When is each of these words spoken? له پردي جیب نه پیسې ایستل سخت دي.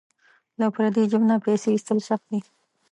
له 0.59 0.67
پردي 0.75 1.03
جیب 1.11 1.23
نه 1.29 1.35
پیسې 1.45 1.69
ایستل 1.71 1.99
سخت 2.09 2.25
دي. 2.31 2.39